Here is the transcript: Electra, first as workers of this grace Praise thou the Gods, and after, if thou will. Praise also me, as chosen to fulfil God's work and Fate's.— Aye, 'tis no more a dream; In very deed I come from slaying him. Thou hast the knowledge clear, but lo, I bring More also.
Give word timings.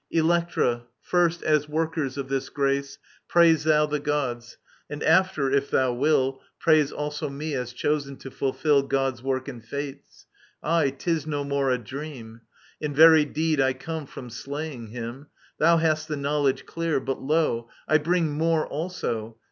Electra, 0.09 0.85
first 0.99 1.43
as 1.43 1.69
workers 1.69 2.17
of 2.17 2.27
this 2.27 2.49
grace 2.49 2.97
Praise 3.27 3.65
thou 3.65 3.85
the 3.85 3.99
Gods, 3.99 4.57
and 4.89 5.03
after, 5.03 5.51
if 5.51 5.69
thou 5.69 5.93
will. 5.93 6.41
Praise 6.57 6.91
also 6.91 7.29
me, 7.29 7.53
as 7.53 7.71
chosen 7.71 8.17
to 8.17 8.31
fulfil 8.31 8.81
God's 8.81 9.21
work 9.21 9.47
and 9.47 9.63
Fate's.— 9.63 10.25
Aye, 10.63 10.89
'tis 10.97 11.27
no 11.27 11.43
more 11.43 11.69
a 11.69 11.77
dream; 11.77 12.41
In 12.79 12.95
very 12.95 13.25
deed 13.25 13.61
I 13.61 13.73
come 13.73 14.07
from 14.07 14.31
slaying 14.31 14.87
him. 14.87 15.27
Thou 15.59 15.77
hast 15.77 16.07
the 16.07 16.17
knowledge 16.17 16.65
clear, 16.65 16.99
but 16.99 17.21
lo, 17.21 17.69
I 17.87 17.99
bring 17.99 18.31
More 18.31 18.65
also. 18.65 19.37